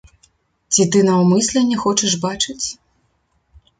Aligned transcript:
Ці 0.75 0.85
ты 0.95 1.03
наўмысля 1.09 1.63
не 1.69 1.77
хочаш 1.85 2.13
бачыць? 2.27 2.61